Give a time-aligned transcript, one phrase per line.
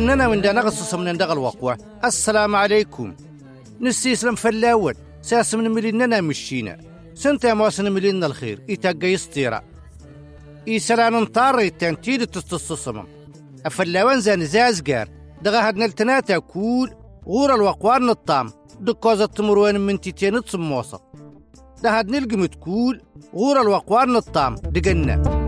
[0.00, 3.14] وننا من دا نغصص من دغ الوقوة السلام عليكم.
[3.80, 6.78] نسيسلم فلاود ساس من مليننا مشينا.
[7.14, 9.62] سنتا مواسن ملينا الخير إتاقا يستيرا
[10.68, 13.06] إيسلان انطار إتان تيد تستصصمم
[13.66, 15.08] أفلاوان زان زازقار
[15.42, 16.90] دغا هاد نلتناتا كول.
[17.26, 18.50] غور الوقوار نطام.
[18.80, 21.00] دكوزة تمروان من تيتين تصموصة
[21.82, 23.00] ده هاد نلقم تكول
[23.34, 24.54] غور الوقوار نطام.
[24.54, 25.39] دقنا.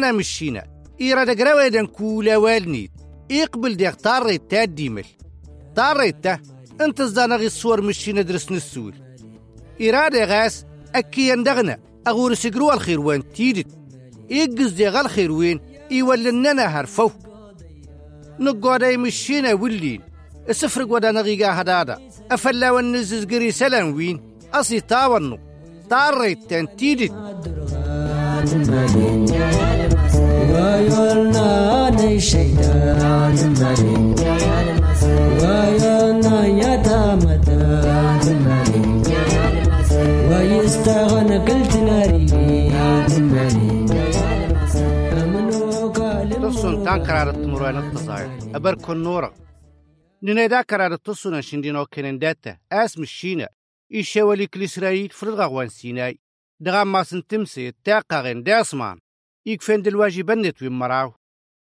[0.00, 0.64] مليننا مشينا
[1.00, 2.90] إيرا دقراوة دان كولا والنيت.
[3.30, 5.04] يقبل ديك طاريت تا ديمل.
[5.76, 6.38] طاريت تا
[6.80, 8.94] انت الزانغي الصور مشينا درس نسول
[9.82, 11.78] إرادة غاس أكي يندغنا.
[12.06, 13.66] أغور سقروا الخير وين تيدت.
[14.30, 17.10] يقز دي غال خير وين يولننا هرفو
[18.38, 20.00] نقعد مشينا ولين.
[20.48, 21.98] السفرق ودا نغيقا هدادا.
[22.30, 24.20] أفلا ونزز قري سلام وين.
[24.54, 25.38] أصي تاونو
[25.90, 26.66] طاريت تان
[50.26, 53.46] ninaydaa kararatusunan shindhinoo kenendata aasmishiina
[54.00, 56.14] ishewalikilisraayit fridqaqwansiinaay
[56.64, 58.98] daqamaasintimsee teaqaqen deasmaan
[59.46, 61.14] يكفين دلواجب النت وين مراو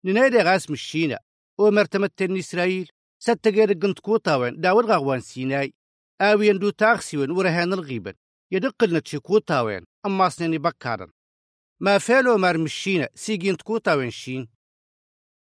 [0.05, 1.19] ننادا غاس مشينا
[1.59, 5.75] ومرتمت إسرائيل ستغير قنت كوتاوين داود غوان سيناي.
[6.21, 8.15] آوين دو تاغسيوين ورهان الغيبن.
[8.53, 11.11] يدق لنا كوتاوين أما سنيني بكارن.
[11.81, 14.49] ما فعلوا مار مشينا سيجين تكوتاوين شين؟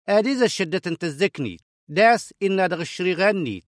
[0.07, 3.65] آديزا شدة تزدكنيت داس إنا دغ الشريغان نيت.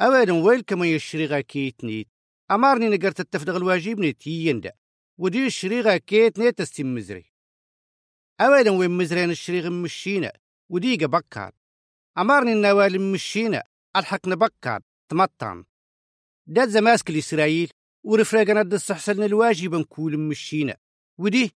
[0.00, 2.08] أولا ويل كما يشريغا كيت نيت.
[2.50, 4.72] أمارني نقرت التفدغ الواجب نيت يندا
[5.18, 7.33] ودي الشريغا كيت نيت استم مزري.
[8.40, 10.32] أولا وين مزرين الشريغ مشينا
[10.70, 11.52] وديقا بكار.
[12.18, 13.62] أمارني النوال مشينا
[13.96, 15.64] ألحقنا بكار تمطن
[16.46, 17.70] داد زماسك الإسرائيل
[18.04, 20.76] ورفراقنا دا السحسن الواجب نكول مشينا.
[21.18, 21.52] ودي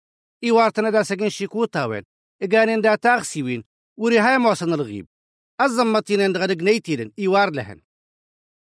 [0.44, 2.04] إيوارتنا دا سجن شيكوتاوين
[2.42, 3.64] إيقانين دا تاغسيوين
[3.98, 5.08] وريهاي موصن الغيب.
[5.62, 7.82] الزمتين دا غدق نيتيلن إيوار لهن.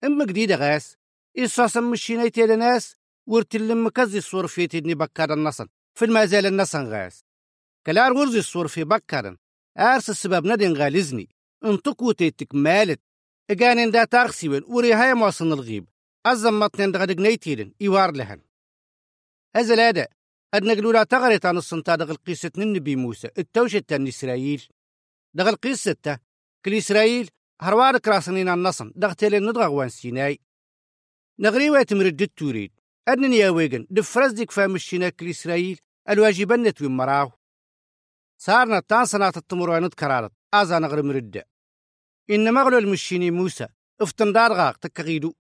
[0.03, 0.97] إما جديدة غاس
[1.38, 2.96] إيصاصا مشينا يتيل ناس
[3.28, 7.24] ورتلم مكزي الصور في تدني بكار النصن في المازال النصن غاس.
[7.88, 9.38] كلار ورزي الصور في بكارن
[9.79, 11.29] أرس السبب ندين غالزني.
[11.66, 13.01] انتقو تيتك مالت.
[13.49, 15.88] إيقانين دا تاغسيوين وريهاي موصن الغيب
[16.27, 18.41] الزمتين دا غدق نيتيلن إيوار لهن.
[19.55, 20.09] هذا لا
[20.53, 24.67] أد نقلولا تغريت عن الصنطا دغ القصة النبي موسى التوشة إسرائيل.
[25.33, 26.19] دغ القصة تا
[26.66, 27.29] كل إسرائيل.
[27.61, 28.91] هروار كراسنين عن نصن.
[28.95, 30.39] دغ تيلي ندغ وان سيناي.
[31.39, 32.72] نغري ويت مردد توريد
[33.07, 35.79] أدنني يا دفرز ديك فام الشينا كل إسرائيل.
[36.09, 37.31] الواجبان نتوين مراو.
[38.45, 40.31] صارنا تان سنة التمروانات كرارت.
[40.53, 41.47] آزا نغري مردة.
[42.29, 43.67] إن مغلو المشيني موسى.
[44.01, 45.33] افتن دارغاق تكغيدو.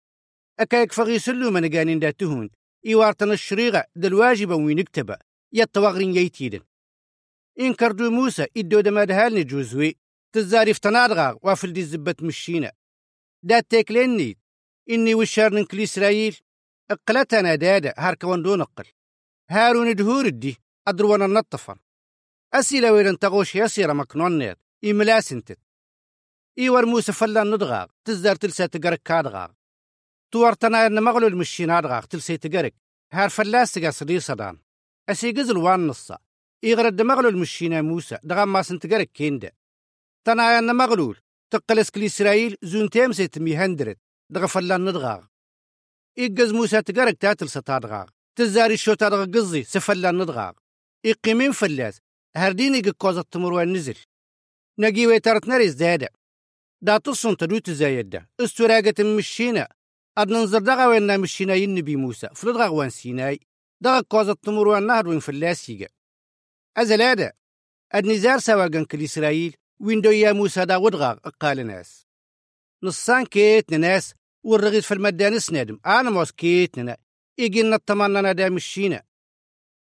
[0.60, 2.50] أكايك فغيسلو من قانين داتهون
[2.86, 5.18] إيوارتنا الشريغة دالواجبة وين اكتبا
[5.52, 6.60] يتوغرين ييتيدن.
[7.60, 9.96] إن كردو موسى إدو دما دهالني جوزوي.
[10.32, 12.72] تزاري فتنادغا وافل دي زبت مشينا
[13.42, 14.38] دات تيكلين نيت
[14.90, 16.38] إني وشارن كل إسرائيل
[16.90, 18.84] أقلتنا دادا هاركوان دون أقل.
[19.50, 20.56] هارون دهور الدي
[20.88, 21.78] أدروانا النطفر
[22.54, 25.58] أسئلة ويرن تغوش يسير مكنون نيت إملاسنتت
[26.58, 27.86] إيوار موسى فلان ندغاغ.
[28.04, 29.50] تزدار تلسا تقرك كادغاغ.
[30.32, 32.74] توارتنا ان مغلو المشينا دغاق تلسي تقرك
[33.12, 34.58] هار فلاس تقا صدير صدان
[35.08, 36.18] أسي قزل وان نصا.
[36.64, 38.18] إيغرد مغلو المشينا موسى.
[38.24, 39.52] دغا ما سنتقرك كيندا
[40.24, 41.20] تنا ان مغلول.
[41.50, 42.56] تقلس كل إسرائيل.
[42.62, 43.98] زون تيمسي تمي هندرت.
[44.30, 45.24] دغا فلان ندغاغ.
[46.18, 48.08] إيقز موسى تقرك تاتل ستادغاغ.
[48.36, 49.62] تزاري شو تادغا قزي.
[49.62, 50.52] سفلان ندغاغ.
[51.04, 52.00] إيقيمين فلاس.
[52.36, 53.96] قكوزة تمروان نزل
[54.78, 56.08] نجي ويترت نريز دادا
[56.82, 59.68] دا تصن تدوت زايدة استراقة مشينا
[60.18, 63.40] أد ننظر دغا وين مشينا ينبي موسى فلدغا وان سيناي
[63.80, 65.88] دغا كوزة تمروان نهر وين فلاس يجا
[66.76, 67.32] أزلادا
[67.92, 72.06] أد نزار سواقن كل إسرائيل ويندو يا موسى دا ودغاغ قال ناس.
[72.82, 74.14] نصان كيت ناس
[74.44, 76.96] والرغيد في المدان سنادم أنا موس كيت ننا
[77.38, 79.02] إيجينا الطماننا دا مشينا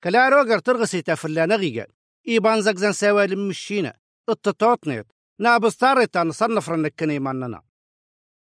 [0.04, 1.87] كلا روغر ترغسي تافلا نغيقا
[2.30, 3.94] إيبان زقزان سوالم مشينا
[4.28, 5.06] التطوطنيت
[5.40, 7.62] نابس طارتا نصنف رنكني ماننا.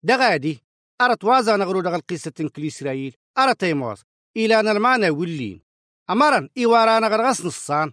[0.04, 0.64] دغادي.
[1.02, 4.02] أرت وازا نغرو دغل قصة كل إسرائيل أرت تيموس
[4.38, 5.62] إلى المعنى ولين.
[6.10, 7.92] أمرا إيوارانا غرغس نصان.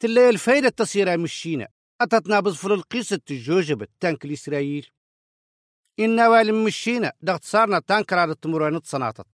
[0.00, 1.68] تلي الفايدة تصير مشينا
[2.00, 4.86] أتتنا بظفر القصة تجوجبت تانك الإسرائيل
[5.98, 9.26] إنا والم مشينا دغت صارنا تانكر على التمرانات صناطت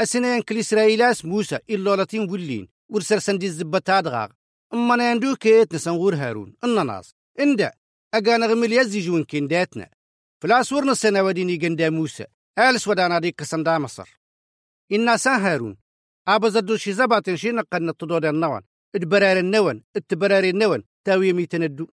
[0.00, 2.68] أسنين كل إسرائيلاس موسى إلا لاتين ولين.
[2.88, 4.30] ورسر سندي الزبتا دغاغ
[4.74, 6.54] أما ناندو كيت نسنغور هارون.
[6.64, 7.72] الناس إندا.
[8.14, 9.90] أغانا غمل يزيجون كنداتنا
[10.42, 12.26] فلاس سنة وديني جندا موسى.
[12.58, 14.20] آلس ودانا ديك سندا مصر.
[14.92, 15.76] إنا سان هارون.
[16.28, 18.62] أبا زدو شي زباتن شي نقن التدود النوان.
[18.94, 19.82] اتبرار النوان.
[19.96, 20.82] اتبرار النوان.
[21.04, 21.86] تاوي ميتندو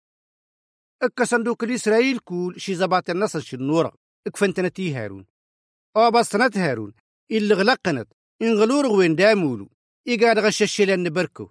[1.02, 3.94] إكا صندوق الإسرائيل كول شي زبات النصر شي النورة.
[4.28, 5.26] اكفنتنتي هارون.
[5.98, 6.94] أو بسنت هارون.
[7.32, 9.70] اللي غلقنت إن غلور وين دامولو
[10.08, 11.50] إيقاد غششلان نبركو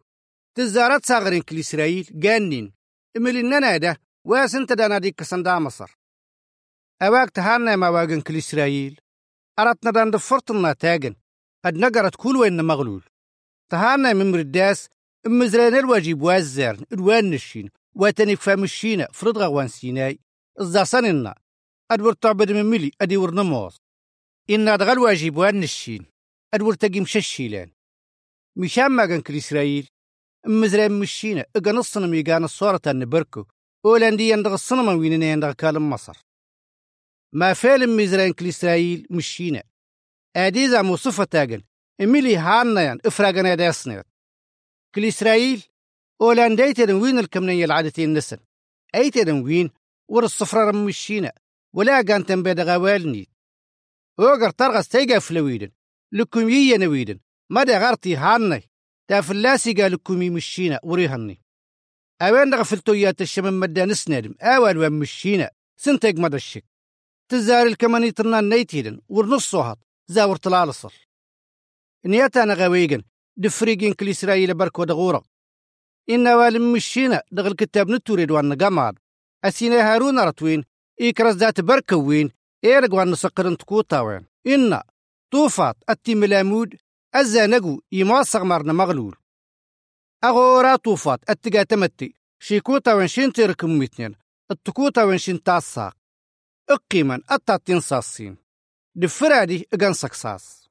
[0.54, 2.72] تزارت صاغرين كل إسرائيل جانين.
[3.16, 5.99] إملي ده واسنت دانا ديك صندا مصر.
[7.02, 9.00] أواك تهانا ما واغن كل إسرائيل.
[9.58, 11.14] أردنا دان دفرتنا تاغن.
[11.64, 13.04] أد نقرت كل وين مغلول.
[13.70, 14.88] تهانا من مرداس
[15.26, 17.70] مزران الواجب وازرن الوان نشين.
[17.94, 20.19] واتني فام الشينا فرد غوان سيناي.
[20.60, 21.34] الزاساننا
[21.90, 23.81] أدور تعبد من ملي أدي ورنموز
[24.50, 26.06] إن أدغل واجب وان نشين.
[26.54, 27.70] أدور تقي مششيلان
[28.56, 29.88] مشان ما كان كل إسرائيل.
[30.46, 33.44] مزران مشينا إغا نصنا ميغان الصورة نبركو
[33.84, 36.16] أولاندي يندغ الصنما ويننا يندغ كالم مصر.
[37.32, 39.62] ما فعل مزران كل إسرائيل مشينا
[40.36, 41.62] أديزا مصفة تاغن
[42.00, 44.06] إميلي هانيان إفراغنا داسنيت
[44.94, 45.62] كل إسرائيل
[46.20, 48.38] أولان دايتن وين الكمنية العادتين نسن.
[48.94, 49.70] أيتن وين؟
[50.08, 51.32] ور الصفرة رمشينا
[51.74, 53.28] ولا كان تنبيد غوالني
[54.18, 55.70] وقر ترغس تيجا فلويدن
[56.12, 57.20] لكم يي نويدن.
[57.50, 58.71] مدى غارتي هاني
[59.08, 61.43] تافلاسي قال لكم يمشينا وريهني
[62.22, 66.64] أوين دغفلتو يا تشمم مدى نسندم أول ومشينا سنتيق مدى الشك
[67.28, 69.78] تزار الكماني ترنان نيتيدن ورنص صوهات
[70.08, 71.08] زاور طلالصر
[72.04, 73.02] نياتا غويقن
[73.37, 75.25] دفريقين كل إسرائيل بركو دغورة
[76.10, 78.99] إن والم مشينا دغل كتاب نتوريد وان قماد
[79.44, 80.64] أسينا هارون رتوين
[81.00, 82.31] إيكرز ذات بركوين
[82.64, 84.81] إيرق وان نسقرن تكوتاوين إن
[85.31, 86.14] طوفات أتي
[87.14, 89.17] ملامود أزا نقو يماصغ مرنا مغلول
[90.25, 92.14] أغورا طوفات أتقا تمتي.
[92.41, 94.14] شيكوتا وين شين تركم متنين
[94.50, 95.97] التكوتا وين شين تاساق.
[96.70, 98.37] اقيما أتاتين صاصين
[98.94, 100.69] دفرادي أغان سكساس.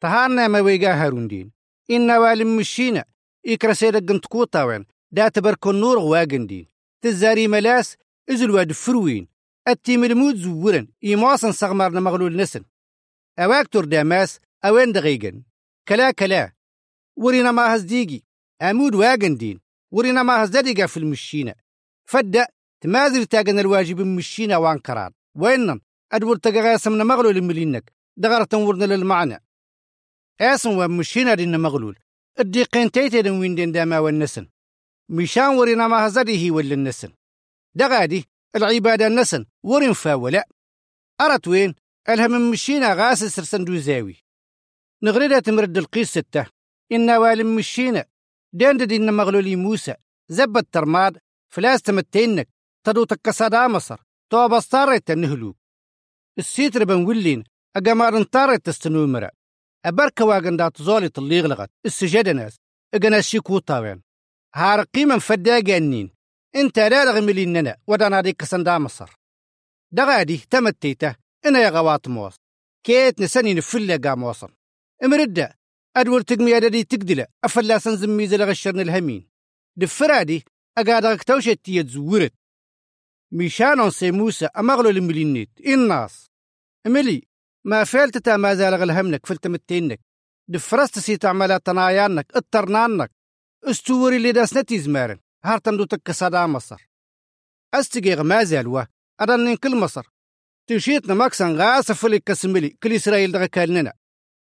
[0.00, 1.52] تهانا ما ويغا هاروندين.
[1.90, 3.04] إن والم مشينا.
[3.46, 6.66] إكرسيدا قنت كوتاوين دا تبركو النور واقندين
[7.02, 7.96] تزاري ملاس
[8.30, 9.28] إزل واد فروين.
[9.68, 10.88] التيم المود زورن.
[11.04, 12.64] إيماسن صغمرنا مغلول نسن.
[13.38, 15.42] أواكتور داماس أوين دغيقن
[15.88, 16.52] كلا كلا.
[17.16, 18.22] ورينا ما هزديقي.
[18.62, 19.60] أمود واقندين
[19.92, 21.54] ورينا ما هزديقا في المشينا
[22.08, 22.46] فدأ
[22.80, 25.80] تمازر تاقن الواجب مشينا وانكران وينن
[26.12, 29.44] أدور تقاسمنا مغلول ملينك دغرتن ورنا للمعنى.
[30.40, 31.98] اسم ومشينا دين مغلول
[32.40, 34.48] الديقين تيتي وين دين داما والنسن.
[35.08, 37.12] مشان ورنا ما هزده ولا النسن.
[37.74, 38.24] دغادي
[38.56, 39.46] العبادة النسن.
[39.62, 40.48] ورن فاولا.
[41.20, 41.74] أرت وين؟
[42.08, 44.25] ألهم مشينا غاسل سرسن دوزاوي
[45.02, 46.46] نغريدا تمرد القيس ستة.
[46.92, 48.04] إنا والم مشينا.
[48.52, 49.94] دين دين مغلولي موسى.
[50.28, 51.18] زبت ترماد.
[51.52, 52.48] فلاس تمتينك.
[52.86, 54.00] تدو تكسادا مصر.
[54.30, 55.56] تو بستارت النهلوك
[56.38, 57.44] السيتر بنولين
[57.76, 59.30] أقامار انطارت تستنومرا
[59.84, 61.70] أبركا واغن دات زولي تليغ لغت.
[61.86, 62.56] السجادة ناس.
[62.94, 64.02] أقنا شيكو طاوين.
[64.54, 66.10] هار قيمة فدا جانين.
[66.56, 67.76] إنت لا رغملي ننا.
[67.86, 69.16] ودانا ديك سندا مصر.
[69.92, 71.14] دغادي تمتيته.
[71.46, 72.36] إنا يا غوات موس
[72.84, 74.52] كيت نسني نفل قام وصل
[75.04, 75.58] امردة
[75.96, 79.28] أدور تقمي أدري تقدلة أفلا سنزم ميزة لغشرن الهمين.
[79.76, 80.44] دفرادي
[80.78, 82.32] أقادغك توشت تيتزورت
[83.32, 86.26] ميشانون سي موسى أمغلو الملينيت الناس
[86.86, 87.22] ملي
[87.64, 90.00] ما فعلت ما زال غلهمنك فلت متينك.
[90.48, 93.10] دفرست سي تعمل تنايانك اطرنانك
[93.64, 96.88] استوري اللي داس نتي زمارن هارتن دو تك صدا مصر.
[97.74, 98.82] أستقيغ ما زال وا
[99.20, 100.06] أدنين كل مصر.
[100.66, 103.92] تشيتنا ماكسن غاس فلي كسملي كل إسرائيل دغا كالننا.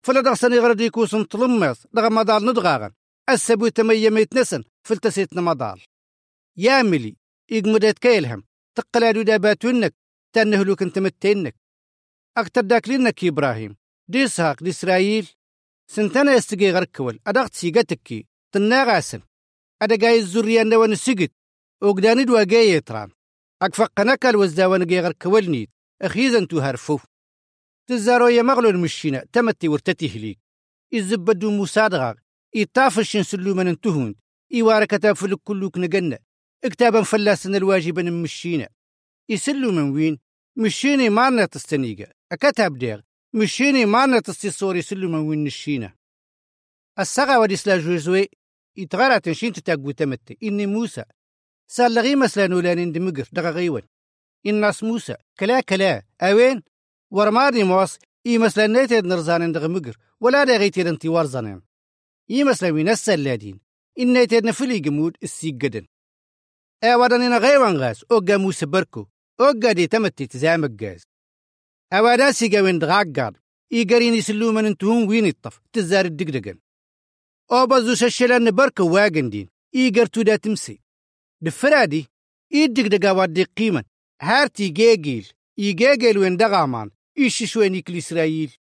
[0.05, 2.91] فلا دغسني غردي كوسن طلميص دغا مدال ندغاغن.
[3.29, 5.81] السبو تمية ميت نسن فلتسيتنا مدال.
[6.57, 7.15] يا ملي
[7.51, 8.43] إيق كيلهم.
[8.75, 9.95] تقلادو داباتونك
[10.33, 11.55] تنهلوك انت متينك.
[12.38, 13.75] أكتر داكلينك إبراهيم.
[14.07, 15.29] دي ساق دي إسرائيل.
[15.88, 19.22] سنتنا يستقي غركول أدغت سيقتكي تناغاسن
[19.81, 21.29] أدا قاي الزريان نوان السجد
[21.81, 23.12] وقداني دوا يتران.
[23.62, 25.69] أكفقنك الوزداوان غير كولنيت
[26.01, 27.00] أخيزا تهرفو
[27.88, 30.40] تزارو يا مغلو المشينا تمتي ورتتي هليك.
[30.94, 32.16] إزبدو مسادغا
[32.56, 34.16] إطافش سلو من انتهون
[34.54, 36.18] إيوار كتاب فلك كلوك نجنة
[36.63, 38.70] اكتابا فلاسن الواجب مشينا
[39.30, 40.20] يسلو من وين؟
[40.56, 43.00] مشيني مارنا تستنيقة أكتاب ديغ.
[43.34, 45.94] مشيني مارنا تستيصور يسلو من وين نشينا
[47.00, 48.30] السغا وديسلا جوزوي
[48.78, 50.38] يتغرى تنشين تتاقو تمتي.
[50.44, 51.04] إني موسى.
[51.68, 53.82] سال لغي مسلا نولانين دمقر دغا غيون
[54.46, 55.16] الناس موسى.
[55.40, 56.04] كلا كلا.
[56.22, 56.63] أوين؟
[57.13, 61.62] ورمادي موس إي مسلا نيتيد نرزانين دغا مقر ولا دا غيتيد انتي ورزانين
[62.32, 63.60] إي مسلا وين السلادين
[64.00, 65.84] إن نيتيد نفلي قمود السيق
[66.84, 69.05] أودانينا غيوان غاس أوغا موسى بركو
[69.39, 71.03] أوغا دي تمتي تزامك غاز
[71.93, 73.34] أوادا سيقا وين دغاقار
[73.74, 76.60] إيقارين يسلو من انتهون وين الطف تزار الدقدقن
[77.51, 80.82] أو بزو ششلان بركو واقن دين إيقار تودا تمسي.
[81.41, 82.08] دفرادي
[82.53, 83.84] إيدقدقا وادي قيمة
[84.22, 85.27] هارتي جيجيل
[85.60, 86.89] إيجيجيل وين دغامان.
[87.17, 88.51] إيش شوين يكل إسرائيل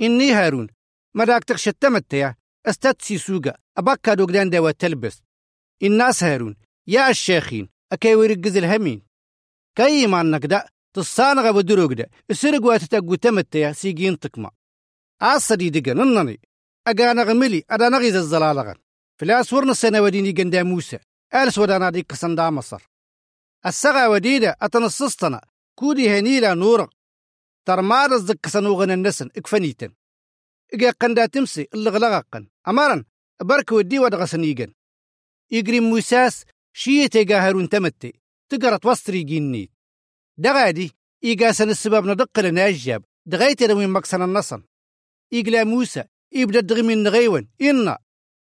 [0.00, 0.66] إني هارون
[1.14, 2.34] مداك تخشتمت يا
[2.66, 5.22] استاتسي سوقا أبكا دوغدان دوا تلبس.
[5.82, 6.56] الناس هارون
[6.86, 9.02] يا الشيخين أكي ورقز الهمين.
[9.76, 14.50] كي ما نقدأ؟ تصانغ بدروق دا إسرق واتتاقو تمتيا سيجين تكما
[15.20, 16.40] عصدي دقن ننني.
[16.86, 18.74] أقانا غملي أدا نغيز الزلالغن
[19.20, 20.98] فلاس ورن السنة وديني قندا موسى.
[21.34, 22.82] ألس ودانا دي قصن مصر
[23.66, 25.40] السغا وديدا أتنصصتنا.
[25.78, 26.90] كودي هنيلا نورق.
[27.64, 29.94] ترماد الزك سنوغن النسن إكفنيتن.
[30.74, 33.04] إجا قندا تمسي اللي غلغقن أمارن
[33.42, 34.72] برك ودي ودغسنيقن
[35.50, 38.20] يجري موساس شيتي هارون تمتي.
[38.48, 39.70] تقرت وسطري جينيت.
[40.38, 40.92] دغادي
[41.24, 44.62] إيقاسن السباب ندق لنا دغيت وين مكسن النصن.
[45.32, 46.04] إيقلا موسى
[46.34, 47.48] إبدا دغمين نغيون.
[47.60, 47.98] إنا.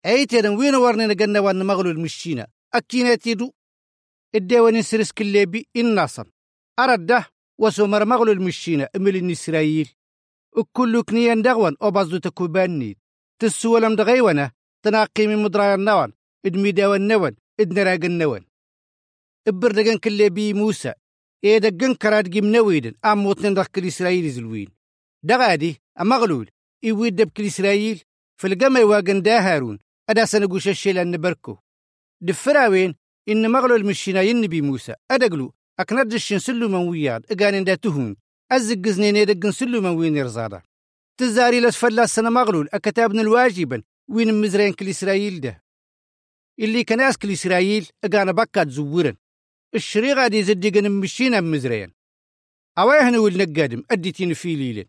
[0.07, 3.53] أيت وين ورني نقنا وان مغلو المشينا أكينات يدو
[4.35, 6.25] الديوان سرس كليبي الناصن
[6.79, 7.27] أرده
[7.59, 9.89] وسمر مغلو المشينا أمل إسرائيل
[10.57, 12.99] وكل كنيان دغوان أبازو تكوبانيت
[13.39, 16.13] تسولم دغيونا تناقي من مدرايا النوان
[16.47, 17.35] ادمي داوان نوان.
[17.61, 18.45] ادنراق النوان
[19.49, 20.93] ابردقن كل بي موسى
[21.45, 24.69] إيه دقن كراد جيم نويدن آم دخ كل إسرائيل زلوين.
[25.25, 26.51] دغادي أمغلول
[26.83, 28.03] يويد دب كل إسرائيل
[28.41, 29.79] في القمة واقن دا هارون
[30.11, 31.59] أدا سنقوش الشيل ان بركو
[32.21, 32.95] دفراوين
[33.29, 38.17] إن مغلو المشينا ينبي موسى ادقلو الشين سلو من وياد اقان دا تهون
[38.53, 40.63] أزق زنين دقن سلو من وين يرزادا
[41.19, 45.63] تزاري لسفلا السنة مغلول أكتابن الواجبا وين مزرين كل إسرائيل ده.
[46.61, 49.17] اللي كان اسكل إسرائيل اقان بكات زورن.
[49.75, 51.93] الشري غادي يزدقن مشينا مزرين.
[52.79, 54.85] أواهن والنقادم أديتين في ليلة.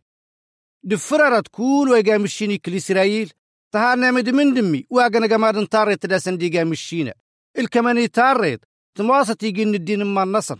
[0.83, 3.31] دفررت كول ويقا مشيني كل إسرائيل.
[3.73, 7.13] تهارنا مد من دمي واقنا قمادن تاريت دا سنديقا مشينا.
[7.57, 10.59] الكماني تاريت تمواصت يقين الدين ما النصر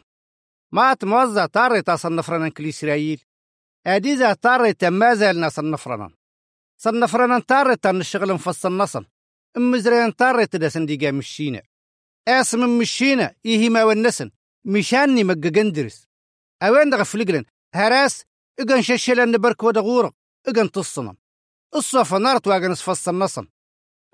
[0.74, 3.22] ما تموزع تاريت أصل نفرنا كل إسرائيل
[3.88, 6.10] أديزا تاريت ما زال نصر نفرنا
[6.78, 9.04] صنفرنا تاريت أن الشغل مفصل نصر
[9.58, 11.62] أم زرين تاريت دا سنديقا مشينا
[12.28, 14.32] أسم مشينا إيه ما والنسن
[14.66, 16.08] مشاني مقا قندرس
[16.64, 18.26] أوين دغ فلقلن؟ هراس
[18.60, 20.14] إغن ششلن نبرك ودغورق
[20.48, 21.18] إغن تصنم.
[21.76, 23.48] الصفا نارت واغن سفص النصن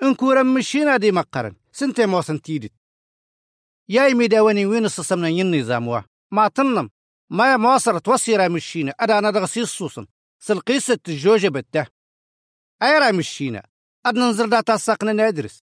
[0.04, 1.56] إن كورا مشينا دي مقرن.
[1.72, 2.72] سنتي موسن تيدت.
[3.90, 6.02] ياي ميداواني وين الصصمنا النظام وا
[6.32, 6.90] ما تنم
[7.30, 10.08] ما مواصرة وصيرا مشينا أدا أنا دغسي الصوصن
[10.40, 11.88] سلقيسة الجوجة بده.
[12.82, 13.68] أيرا مشينا
[14.06, 15.64] أدنا نزر داتا ساقنا ندرس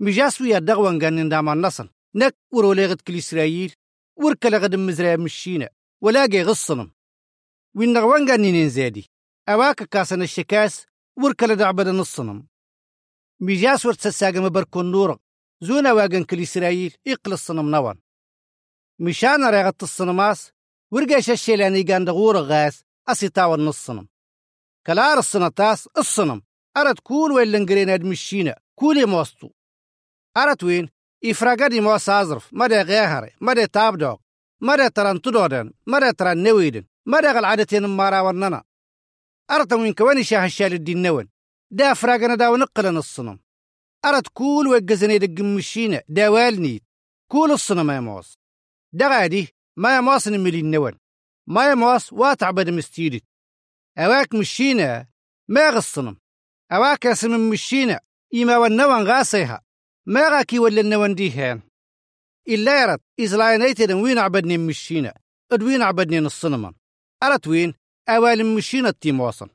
[0.00, 3.74] مجاس ويا دغوان قان ندام النصن نك وروليغت كل إسرائيل
[4.16, 5.68] وركلا غد مزرع مشينا
[6.00, 6.92] ولاقي غصنم.
[7.74, 9.10] وين نغوان قان ننزادي
[9.48, 12.46] أواك كاسن الشكاس وركلا دعبد نصنم
[13.40, 15.20] مجاس ورت سساقم بركون نورق
[15.60, 17.98] زونا واقن كل إسرائيل إقل الصنم نوان.
[19.02, 20.52] مشان رغت الصنماس
[20.92, 24.08] ورقاش الشيلاني قان دغور غاس أسيطاو النصنم
[24.86, 26.42] كلار الصنطاس الصنم
[26.76, 29.50] أرد كول وين لنقرين أدمشينا كولي موستو.
[30.36, 30.88] أرت وين؟
[31.24, 34.20] إفراغدي مو سازرف مدى غيهري مدى تابدوك
[34.60, 38.64] مدى تران تدودن مدى تران نويدن مدى غالعادتين مارا وننا
[39.50, 41.28] أرت وين كواني شاه الشال الدين نون
[41.70, 43.40] دا فراغنا دا ونقلن الصنم.
[44.04, 46.82] أرت كول وقزني دق مشينا دا والنيت
[47.28, 48.39] كول الصنم يا موس.
[48.92, 50.98] دا غادي ما يموس نملي النون
[51.46, 53.24] ما يموس واتعبد مستيدت
[53.98, 55.08] أواك مشينا
[55.48, 56.16] ما غصنم.
[56.72, 58.00] أواك اسم مشينا
[58.34, 59.62] إما والنون غاسيها
[60.06, 61.62] ما غاكي ولا النوان هان
[62.48, 65.14] إلا يرد إزلاينيتي وين عبدني مشينا؟
[65.52, 66.74] أدوين عبدني الصنما
[67.22, 67.74] أرت وين؟
[68.08, 69.48] أوال مشينا التيموصن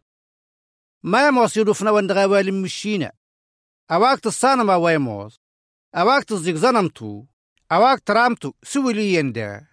[1.03, 3.11] ما يموس يدفنا وندغ أوال مشينا.
[3.91, 5.39] أواك تصانما ويموس
[5.95, 7.25] أواك تصدق زنمتو
[7.71, 9.67] أواك ترامتو سوي لي يندا.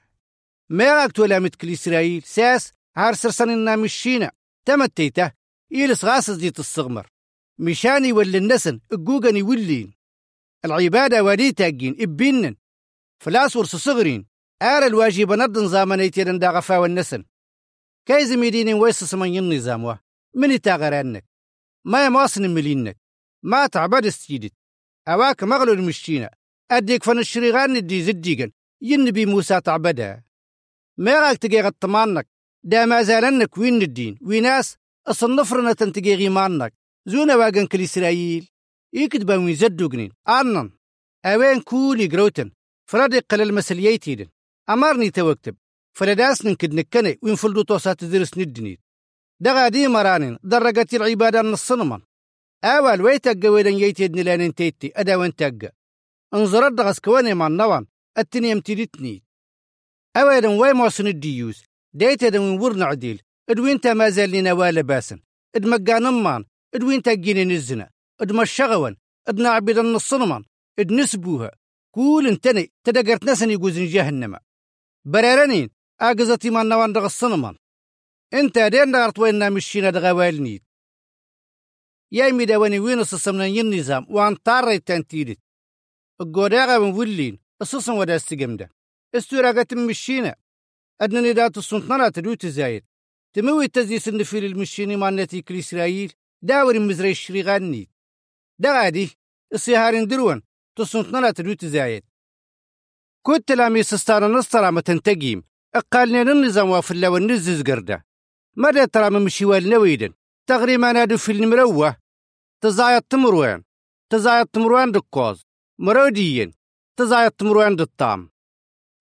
[0.71, 4.31] ميغاك تولامت كل إسرائيل ساس هار سرسن مشينا.
[4.65, 5.33] تمتيته
[5.73, 7.07] إيلس غاسس ديت الصغمر.
[7.59, 9.95] مشاني ولا النسن الجوجني ولين.
[10.65, 12.57] العبادة ودي تاجين إبينن.
[13.19, 14.27] فلاس ورس صغرين.
[14.63, 17.25] آر الواجب نرد نظام نيتيرن دا غفا والنسن.
[18.07, 20.01] كايز ميدين ويس سمين النظام وه
[20.35, 21.25] من تاغرانك
[21.85, 22.97] ما يماصن ملينك.
[23.43, 24.53] ما تعبد استيدت
[25.09, 26.31] أواك مغلو المشينا
[26.71, 28.51] أديك فن الشريغان دي زديقن.
[28.83, 30.25] ينبي موسى تعبدها
[30.99, 32.29] ما راك تجي غطمانك
[32.65, 34.77] دا ما زالنك وين الدين؟ ويناس
[35.07, 36.75] أصنفرنا تنتجي غيمانك.
[37.07, 38.49] زونا واغن كل إسرائيل.
[38.93, 40.71] يكتب وين زدوغنين آنن.
[41.25, 42.51] أوين كولي جروتن
[42.91, 44.29] فرادي قلل مسليتيدن
[44.71, 45.57] أمرني توكتب.
[45.93, 48.79] فلداس نكد نكني وين فلدو توسات تدرس ندنيد.
[49.41, 50.39] دغا دي مرانين.
[50.45, 52.03] درجت العبادة الصنمان
[52.65, 54.93] أول ويتقى ويدن يتيد نلان تيتي.
[54.97, 55.35] أدا وين
[56.35, 57.87] انظرت دغس كواني من نوان
[58.19, 59.25] التني يمتدتني
[60.17, 65.21] أولا وي موسن الديوس ديت وين ورن عديل ادوين تا ما زال لنا والا باسن.
[65.57, 67.91] اد مقان أمان ادوين تا جيني نزنا.
[68.21, 68.97] اد مشغوان
[69.29, 70.45] اد نعبد النصنمان
[70.79, 71.51] اد نسبوها.
[71.95, 74.39] كول انتني تدقرت نسن يقوزن جهنم.
[75.05, 75.71] برارنين
[76.01, 77.57] اقزتي من نوان دغ الصنمان
[78.35, 80.63] انت دين دارت وين مشينا دغوالنيد
[82.13, 85.39] يا ميدا وين الصمنا النظام وان طاري تنتيدت.
[86.23, 88.71] القوداغا من ولين الصصن ودا استقمده.
[89.15, 90.35] استوراغا تمشينا
[91.01, 92.85] أدنني دات السنطنة تدو تزايد
[93.35, 96.13] تموي تزيس النفيل المشيني مانتي كل إسرائيل
[96.43, 97.91] داور مزري الشريغاني
[98.59, 99.19] دا غادي
[99.55, 100.43] السيهارين دروان
[100.77, 102.05] تسنطنة تدو تزايد
[103.23, 108.07] كنت تلامي سستانا نصطرا ما تنتقيم أقالنا النظام وافلا والنزز قرده.
[108.57, 110.13] مدى ترى من مشيوال نويدن.
[110.47, 111.97] تغريما نادو في المروة.
[112.61, 113.63] تزايد تمروان.
[114.11, 115.45] تزايد تمروان دكوز.
[115.85, 116.53] مروديين
[116.97, 118.31] تزايد تمروان دالطام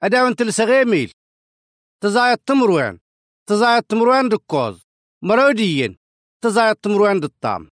[0.03, 1.11] أداون تلسغيميل
[2.03, 2.99] تزايد تمروان
[3.49, 4.81] تزايد تمروان دكوز
[5.23, 5.97] مروديين
[6.43, 7.69] تزايد تمروان دالطام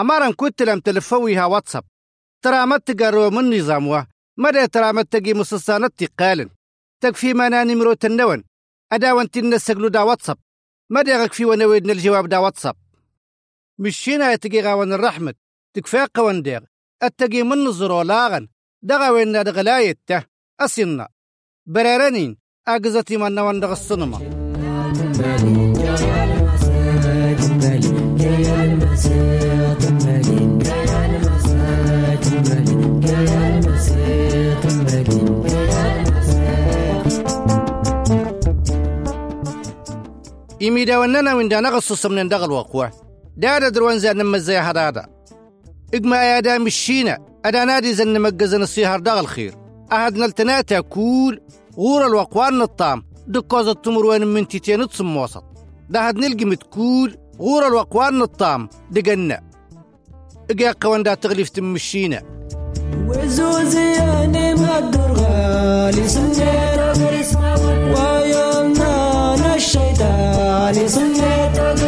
[0.00, 1.84] أمارا كنت لم تلفويها واتساب.
[2.44, 4.08] ترى ما تقروا من نظامها؟
[4.38, 6.50] مدى ترى ما تقي مسلسانات قالن
[7.00, 8.44] تكفي ما ناني مرو تنون
[8.92, 10.38] أداون تنسقلو دا واتساب.
[10.90, 12.76] مدى غكفي ونويدن الجواب دا واتساب؟
[13.78, 15.34] مشينا يتقي غاون الرحمة.
[15.74, 16.42] تكفي قوان
[17.02, 18.48] ديغ التقي من نظرو لاغن.
[18.82, 20.22] دغا وين دغلايته
[20.60, 21.08] أصينا
[21.66, 22.36] برارنين.
[22.68, 24.18] أجزتي من نوان دغ الصنمة
[40.62, 42.90] إميدا وننا من دانا غصص من دغ الوقوع.
[43.36, 45.06] دادا دروان زي نما زي هدادا.
[45.94, 49.54] إجما يا دام الشينا أدا نادي زن مجزن السيهر دغ الخير.
[49.92, 51.40] أهدنا التناتا كول
[51.76, 55.44] غور الوقوان الطام دكوز التمر وين من تيتين تصم وسط.
[55.90, 59.40] ده هاد نلقي متكول غور الوقوان الطام دقنا.
[60.50, 62.22] إجا قوان دا تغليف تمشينا
[63.08, 66.08] وزوزياني مقدر غالي.
[66.08, 67.36] سنيت
[67.94, 70.88] ويومنا الشيطان.
[70.88, 71.81] سنيت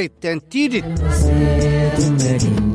[0.00, 0.84] طاريت تنتيدت
[2.00, 2.69] مالين جاي